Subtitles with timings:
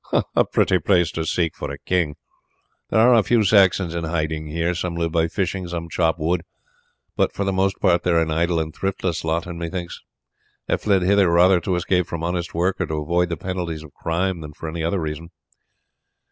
[0.35, 2.15] "A pretty place to seek for a king!" he replied.
[2.89, 4.73] "There are a few Saxons in hiding here.
[4.73, 6.41] Some live by fishing, some chop wood;
[7.15, 10.01] but for the most part they are an idle and thriftless lot, and methinks
[10.67, 13.93] have fled hither rather to escape from honest work or to avoid the penalties of
[13.93, 15.29] crimes than for any other reason."